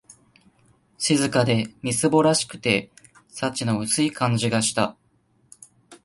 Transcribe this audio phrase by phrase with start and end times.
[0.97, 2.89] 静かで、みすぼらしくて、
[3.29, 4.97] 幸の薄い感じがした